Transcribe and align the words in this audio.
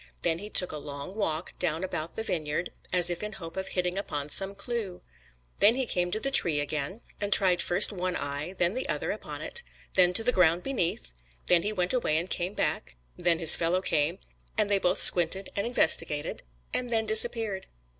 Then 0.23 0.39
he 0.39 0.49
took 0.49 0.71
a 0.71 0.77
long 0.79 1.13
walk 1.13 1.59
down 1.59 1.83
about 1.83 2.15
the 2.15 2.23
vineyard 2.23 2.71
as 2.91 3.11
if 3.11 3.21
in 3.21 3.33
hope 3.33 3.55
of 3.55 3.67
hitting 3.67 3.99
upon 3.99 4.29
some 4.29 4.55
clew. 4.55 5.03
Then 5.59 5.75
he 5.75 5.85
came 5.85 6.09
to 6.09 6.19
the 6.19 6.31
tree 6.31 6.59
again, 6.59 7.01
and 7.19 7.31
tried 7.31 7.61
first 7.61 7.91
one 7.91 8.15
eye, 8.15 8.55
then 8.57 8.73
the 8.73 8.89
other, 8.89 9.11
upon 9.11 9.43
it; 9.43 9.61
then 9.93 10.11
to 10.13 10.23
the 10.23 10.31
ground 10.31 10.63
beneath; 10.63 11.11
then 11.45 11.61
he 11.61 11.71
went 11.71 11.93
away 11.93 12.17
and 12.17 12.31
came 12.31 12.55
back; 12.55 12.95
then 13.15 13.37
his 13.37 13.55
fellow 13.55 13.79
came, 13.83 14.17
and 14.57 14.71
they 14.71 14.79
both 14.79 14.97
squinted 14.97 15.49
and 15.55 15.67
investigated, 15.67 16.41
and 16.73 16.89
then 16.89 17.05
disappeared. 17.05 17.67